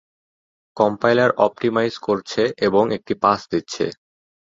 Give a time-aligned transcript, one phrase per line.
[0.77, 3.85] Compiler optimise করছে এবং একটি পাস দিচ্ছে।